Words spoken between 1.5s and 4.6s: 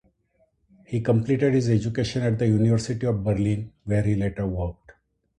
his education at the University of Berlin, where he later